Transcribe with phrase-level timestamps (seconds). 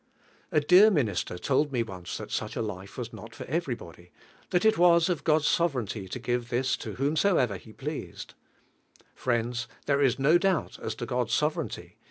[0.51, 4.09] A dear minister told" me once that sueh a life was not for everybody,
[4.49, 8.33] that it was of God's sovereignty to give this to whomsoever lie pleased,
[9.15, 11.97] Priends, there is no doubt as to God's sovereignty.